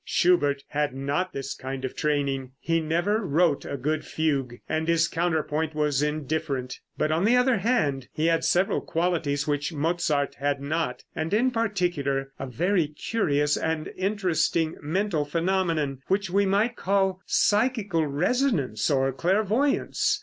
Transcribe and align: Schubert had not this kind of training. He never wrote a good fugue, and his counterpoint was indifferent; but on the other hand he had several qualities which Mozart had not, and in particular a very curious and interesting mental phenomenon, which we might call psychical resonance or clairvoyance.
Schubert 0.03 0.63
had 0.69 0.95
not 0.95 1.31
this 1.31 1.53
kind 1.53 1.85
of 1.85 1.95
training. 1.95 2.53
He 2.59 2.81
never 2.81 3.23
wrote 3.23 3.65
a 3.65 3.77
good 3.77 4.03
fugue, 4.03 4.59
and 4.67 4.87
his 4.87 5.07
counterpoint 5.07 5.75
was 5.75 6.01
indifferent; 6.01 6.79
but 6.97 7.11
on 7.11 7.23
the 7.23 7.37
other 7.37 7.57
hand 7.57 8.07
he 8.11 8.25
had 8.25 8.43
several 8.43 8.81
qualities 8.81 9.47
which 9.47 9.71
Mozart 9.71 10.33
had 10.39 10.59
not, 10.59 11.03
and 11.15 11.35
in 11.35 11.51
particular 11.51 12.31
a 12.39 12.47
very 12.47 12.87
curious 12.87 13.55
and 13.55 13.89
interesting 13.95 14.75
mental 14.81 15.23
phenomenon, 15.23 15.99
which 16.07 16.31
we 16.31 16.47
might 16.47 16.75
call 16.75 17.21
psychical 17.27 18.07
resonance 18.07 18.89
or 18.89 19.13
clairvoyance. 19.13 20.19